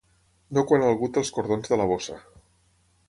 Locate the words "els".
1.23-1.31